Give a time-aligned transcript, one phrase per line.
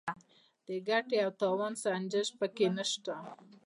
[0.65, 3.13] د ګټې او تاوان سنجش پکې نشته.